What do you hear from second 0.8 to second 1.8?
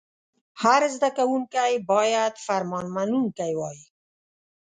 زده کوونکی